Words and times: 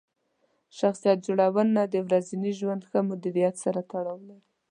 شخصیت 0.79 1.17
جوړونه 1.27 1.81
د 1.93 1.95
ورځني 2.07 2.51
ژوند 2.59 2.81
ښه 2.89 2.99
مدیریت 3.09 3.55
سره 3.63 3.79
تړاو 3.89 4.19
لري. 4.27 4.39